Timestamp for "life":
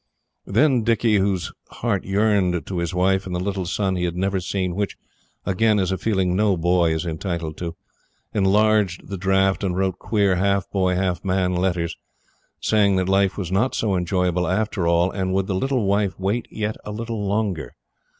13.09-13.37